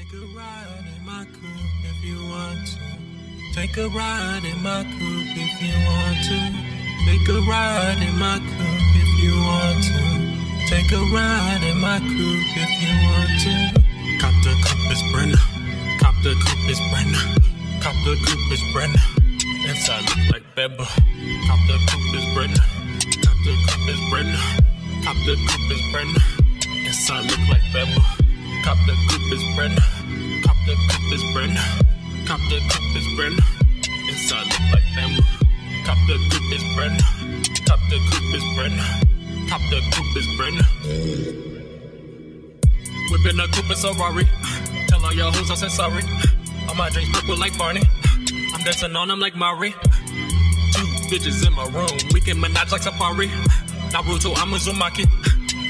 Take 0.00 0.14
a 0.14 0.26
ride 0.34 0.84
in 0.96 1.04
my 1.04 1.24
coupe 1.26 1.84
if 1.84 2.02
you 2.02 2.16
want 2.32 2.66
to. 2.72 2.80
Take 3.52 3.76
a 3.76 3.86
ride 3.88 4.44
in 4.48 4.62
my 4.62 4.82
coupe 4.96 5.36
if 5.36 5.60
you 5.60 5.76
want 5.84 6.16
to. 6.24 6.40
Take 7.04 7.28
a 7.28 7.38
ride 7.44 8.00
in 8.00 8.16
my 8.16 8.38
coupe 8.40 8.96
if 8.96 9.12
you 9.20 9.36
want 9.44 9.84
to. 9.84 10.00
Take 10.72 10.90
a 10.92 11.04
ride 11.12 11.60
in 11.68 11.76
my 11.84 11.98
coupe 12.00 12.56
if 12.56 12.72
you 12.80 12.94
want 13.12 13.28
to. 13.44 13.54
Cop 14.24 14.32
the 14.40 14.56
coupe 14.64 14.90
is 14.90 15.02
Brenna. 15.12 15.40
Cop 16.00 16.14
the 16.24 16.32
coupe 16.32 16.70
is 16.70 16.80
Brenna. 16.88 17.20
Cop 17.82 17.94
the 18.06 18.16
coupe 18.24 18.52
is 18.56 18.62
Brenna. 18.72 19.02
Inside 19.68 20.08
look 20.08 20.32
like 20.32 20.46
Beba. 20.56 20.86
Cop 21.44 21.60
the 21.68 21.76
coupe 21.92 22.16
is 22.16 22.24
Brenna. 22.32 22.62
Cop 23.20 23.36
the 23.44 23.52
coupe 23.68 23.88
is 23.92 24.00
Brenna. 24.08 24.40
Cop 25.04 25.16
the 25.26 25.36
coupe 25.44 25.70
is 25.70 25.82
Brenna. 25.92 26.86
Inside 26.86 27.30
look 27.30 27.48
like 27.50 27.66
Beba. 27.74 28.19
Cop 28.64 28.78
the 28.86 28.94
coupe 29.08 29.32
is 29.32 29.42
Brenna. 29.56 29.82
Cop 30.44 30.56
the 30.66 30.74
coupe 30.88 31.12
is 31.12 31.22
Brenna. 31.34 31.62
Cop 32.26 32.40
the 32.48 32.58
coupe 32.70 32.96
is 32.96 33.06
Brenna. 33.16 33.42
Inside 34.08 34.46
look 34.46 34.66
like 34.72 34.88
them. 34.94 35.12
Cop 35.84 35.98
the 36.06 36.16
coupe 36.30 36.52
is 36.52 36.62
Brenna. 36.76 37.04
Cop 37.66 37.80
the 37.88 37.98
coupe 38.10 38.34
is 38.34 38.44
Brenna. 38.56 38.84
Cop 39.48 39.60
the 39.70 39.80
coupe 39.92 40.16
is 40.16 40.26
Brenna. 40.38 40.64
Whipping 43.10 43.40
a 43.40 43.48
coupe 43.48 43.70
is 43.70 43.84
a 43.84 43.92
Rari. 43.94 44.28
Tell 44.88 45.04
all 45.04 45.12
your 45.12 45.32
hoes 45.32 45.50
I 45.50 45.54
said 45.54 45.70
sorry. 45.70 46.02
All 46.68 46.74
my 46.74 46.90
drinks 46.90 47.10
purple 47.18 47.38
like 47.38 47.56
Barney. 47.58 47.82
I'm 48.54 48.62
dancing 48.64 48.94
on 48.94 49.08
them 49.08 49.20
like 49.20 49.34
Mari. 49.36 49.72
Two 49.72 50.86
bitches 51.08 51.46
in 51.46 51.52
my 51.54 51.64
room. 51.68 51.90
We 52.12 52.20
can 52.20 52.38
manage 52.40 52.72
like 52.72 52.82
Safari. 52.82 53.28
Naruto, 53.90 54.34
I'm 54.36 54.50
Uzumaki. 54.52 55.06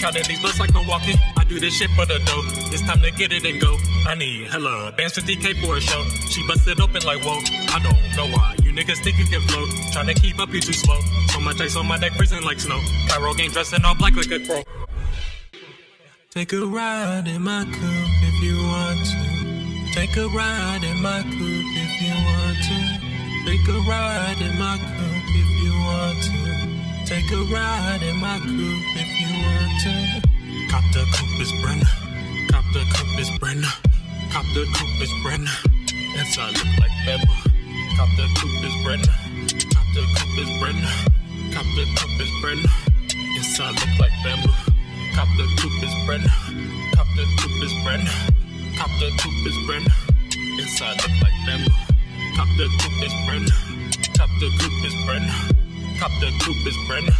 Counting 0.00 0.24
these 0.28 0.40
butts 0.40 0.58
like 0.58 0.72
Milwaukee. 0.72 1.14
I 1.36 1.44
do 1.44 1.60
this 1.60 1.76
shit 1.76 1.90
for 1.90 2.06
the 2.06 2.18
dough. 2.24 2.42
It's 2.72 2.80
time 2.80 3.02
to 3.02 3.10
get 3.10 3.32
it 3.32 3.44
and 3.44 3.60
go. 3.60 3.76
I 4.08 4.14
need 4.14 4.48
hella 4.48 4.92
bands 4.96 5.12
50k 5.18 5.60
for 5.60 5.76
a 5.76 5.80
show. 5.80 6.02
She 6.32 6.40
busted 6.48 6.80
open 6.80 7.02
like 7.04 7.20
whoa. 7.20 7.36
I 7.68 7.78
don't 7.84 8.00
know 8.16 8.34
why. 8.34 8.56
You 8.62 8.72
niggas 8.72 9.04
think 9.04 9.18
you 9.18 9.26
can 9.26 9.42
float. 9.42 9.68
Trying 9.92 10.06
to 10.06 10.14
keep 10.14 10.38
up, 10.40 10.48
you 10.54 10.60
too 10.62 10.72
slow. 10.72 10.98
So 11.28 11.40
much 11.40 11.60
ice 11.60 11.76
on 11.76 11.86
my 11.86 11.98
neck, 11.98 12.12
freezing 12.12 12.42
like 12.42 12.60
snow. 12.60 12.80
Pyro 13.08 13.34
game 13.34 13.50
dressed 13.50 13.74
in 13.74 13.84
all 13.84 13.94
black 13.94 14.16
like 14.16 14.30
a 14.30 14.40
crow. 14.40 14.62
Take 16.30 16.54
a 16.54 16.64
ride 16.64 17.28
in 17.28 17.42
my 17.42 17.64
coupe 17.64 18.22
if 18.24 18.42
you 18.42 18.56
want 18.56 19.04
to. 19.04 19.92
Take 19.92 20.16
a 20.16 20.28
ride 20.28 20.82
in 20.82 21.02
my 21.02 21.20
coupe 21.22 21.76
if 21.76 21.92
you 22.00 22.14
want 22.14 22.56
to. 22.56 22.80
Take 23.44 23.68
a 23.68 23.78
ride 23.86 24.40
in 24.40 24.58
my 24.58 24.78
coupe 24.78 25.34
if 25.36 25.50
you 25.62 25.72
want 25.72 26.09
to. 26.09 26.09
Take 27.20 27.32
a 27.32 27.42
ride 27.52 28.00
in 28.02 28.16
my 28.16 28.38
coupe 28.38 28.96
if 28.96 29.10
you 29.20 29.28
want 29.44 29.76
to. 29.84 29.92
Cop 30.72 30.84
the 30.94 31.04
coupe 31.12 31.40
is 31.44 31.52
Brenna. 31.60 31.84
Cop 32.48 32.64
the 32.72 32.80
coupe 32.96 33.20
is 33.20 33.28
Brenna. 33.36 33.68
Cop 34.32 34.46
the 34.54 34.64
coupe 34.72 35.02
is 35.04 35.12
Brenna. 35.20 35.52
Inside 36.16 36.56
look 36.56 36.72
like 36.80 36.96
Beba. 37.04 37.28
Cop 37.96 38.08
the 38.16 38.24
coupe 38.40 38.64
is 38.64 38.72
Brenna. 38.80 39.12
Cop 39.68 39.84
the 39.92 40.00
coupe 40.16 40.38
is 40.40 40.48
Brenna. 40.64 40.88
Cop 41.52 41.66
the 41.76 41.84
coupe 41.92 42.20
is 42.24 42.30
Brenna. 42.40 42.72
Inside 43.36 43.76
look 43.76 43.98
like 44.00 44.16
Bamba. 44.24 44.52
Cop 45.14 45.28
the 45.36 45.44
coupe 45.60 45.84
is 45.84 45.94
Brenna. 46.08 46.32
Cop 46.96 47.06
the 47.16 47.24
coupe 47.36 47.62
is 47.62 47.74
Brenna. 47.84 48.14
Cop 48.78 48.90
the 48.98 49.10
coupe 49.20 49.46
is 49.46 49.56
Brenna. 49.68 49.92
Inside 50.58 50.96
look 50.96 51.16
like 51.20 51.36
Bamba. 51.44 51.72
Cop 52.36 52.48
the 52.56 52.66
coupe 52.80 53.02
is 53.04 53.12
Brenna. 53.28 53.52
Cop 54.16 54.30
the 54.40 54.48
coupe 54.58 54.84
is 54.86 54.94
Brenna. 55.04 55.69
Cop 56.00 56.10
the 56.12 56.32
coupe 56.40 56.66
is 56.66 56.76
Brenna. 56.88 57.12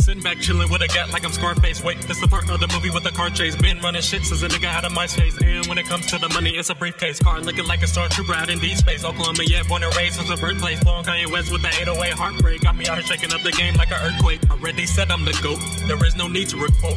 Sitting 0.00 0.22
back 0.22 0.40
chilling 0.40 0.70
with 0.72 0.80
a 0.80 0.88
gat 0.88 1.10
like 1.10 1.22
I'm 1.22 1.32
Scarface. 1.32 1.84
Wait, 1.84 2.00
this 2.08 2.18
the 2.18 2.26
part 2.26 2.48
of 2.48 2.60
the 2.60 2.68
movie 2.68 2.88
with 2.88 3.04
the 3.04 3.10
car 3.10 3.28
chase. 3.28 3.54
Been 3.56 3.78
running 3.80 4.00
shit 4.00 4.24
since 4.24 4.42
a 4.42 4.48
nigga 4.48 4.72
had 4.72 4.86
a 4.86 4.88
MySpace. 4.88 5.36
And 5.44 5.66
when 5.66 5.76
it 5.76 5.84
comes 5.84 6.06
to 6.06 6.16
the 6.16 6.30
money, 6.30 6.56
it's 6.56 6.70
a 6.70 6.74
briefcase. 6.74 7.20
Car 7.20 7.42
looking 7.42 7.66
like 7.66 7.82
a 7.82 7.84
stormtrooper 7.84 8.34
out 8.34 8.48
in 8.48 8.58
deep 8.58 8.78
space. 8.78 9.04
Oklahoma, 9.04 9.44
yeah, 9.44 9.64
born 9.68 9.82
and 9.82 9.94
raised 9.96 10.18
was 10.18 10.30
a 10.30 10.40
birthplace. 10.40 10.82
Blowing 10.82 11.04
Kanye 11.04 11.30
West 11.30 11.52
with 11.52 11.60
the 11.60 11.68
808 11.68 12.14
heartbreak. 12.14 12.62
Got 12.62 12.76
me 12.76 12.86
out 12.86 12.96
here 12.96 13.04
shaking 13.04 13.34
up 13.34 13.42
the 13.42 13.52
game 13.52 13.74
like 13.74 13.90
an 13.90 14.00
earthquake. 14.00 14.40
Already 14.50 14.86
said 14.86 15.10
I'm 15.10 15.26
the 15.26 15.38
GOAT. 15.42 15.60
There 15.88 16.02
is 16.06 16.16
no 16.16 16.26
need 16.26 16.48
to 16.48 16.56
requote. 16.56 16.96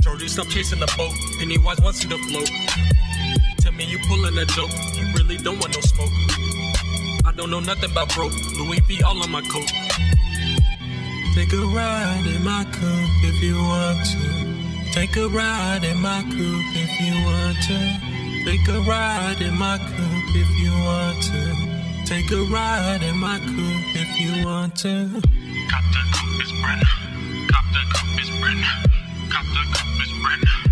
Georgie, 0.00 0.26
stop 0.26 0.48
chasing 0.48 0.80
the 0.80 0.92
boat. 0.98 1.14
Pennywise 1.38 1.80
wants 1.80 2.02
you 2.02 2.10
to 2.10 2.18
float. 2.18 2.50
Tell 3.60 3.70
me 3.70 3.84
you 3.84 4.00
pulling 4.08 4.36
a 4.38 4.44
joke. 4.46 4.74
You 4.98 5.06
really 5.14 5.36
don't 5.36 5.60
want 5.60 5.72
no 5.72 5.80
smoke. 5.82 6.10
I 7.32 7.34
don't 7.34 7.50
know 7.50 7.60
nothing 7.60 7.90
about 7.90 8.12
broke. 8.14 8.34
Louis 8.58 8.80
V 8.80 9.02
all 9.02 9.22
on 9.22 9.30
my 9.30 9.40
coat. 9.40 9.72
Take 11.34 11.50
a 11.54 11.64
ride 11.72 12.26
in 12.26 12.44
my 12.44 12.62
coupe 12.70 13.24
if 13.24 13.42
you 13.42 13.56
want 13.56 14.04
to. 14.04 14.92
Take 14.92 15.16
a 15.16 15.28
ride 15.28 15.82
in 15.82 15.96
my 15.96 16.20
coupe 16.28 16.76
if 16.76 17.00
you 17.00 17.14
want 17.24 17.56
to. 17.68 18.12
Take 18.44 18.68
a 18.68 18.80
ride 18.86 19.40
in 19.40 19.54
my 19.56 19.78
coupe 19.78 20.36
if 20.36 20.50
you 20.60 20.72
want 20.84 21.22
to. 21.22 22.04
Take 22.04 22.30
a 22.32 22.42
ride 22.52 23.02
in 23.02 23.16
my 23.16 23.38
coupe 23.38 23.96
if 23.96 24.20
you 24.20 24.44
want 24.44 24.76
to. 24.84 25.08
Cop 25.70 25.84
the 25.88 26.02
coupe 26.12 26.42
is 26.42 26.52
Brenna. 26.60 26.90
Cop 27.48 27.64
the 27.72 27.80
coupe 27.96 28.20
is 28.20 28.28
Brenna. 28.28 28.72
Cop 29.30 29.46
the 29.46 29.62
coupe 29.72 30.02
is 30.02 30.12
Brenna. 30.20 30.71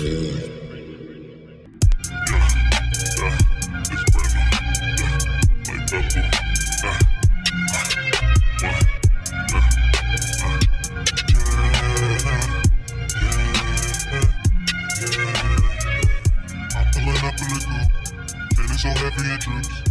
So 0.00 0.08
heavy 18.88 19.30
and 19.30 19.40
troops. 19.42 19.82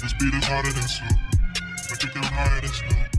This 0.00 0.12
beat 0.12 0.34
is 0.34 0.44
harder 0.44 0.72
than 0.72 0.86
soup, 0.86 1.08
can 1.98 2.22
higher 2.22 2.60
than 2.60 2.70
Snoop. 2.70 3.15